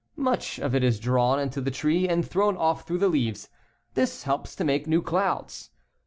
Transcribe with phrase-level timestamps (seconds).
[0.17, 3.49] Much of it is drawn into the tree and thrown off through the leaves.
[3.93, 5.69] This helps to make new clouds.